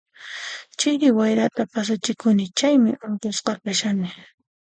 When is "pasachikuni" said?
1.73-2.45